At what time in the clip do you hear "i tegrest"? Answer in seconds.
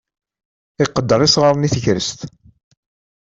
1.67-2.19